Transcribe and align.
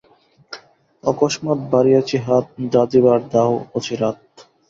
অকস্মাৎ 1.03 1.59
বাড়ায়েছি 1.71 2.15
হাত, 2.25 2.45
যা 2.73 2.81
দিবার 2.91 3.19
দাও 3.31 3.53
অচিরাৎ। 3.77 4.17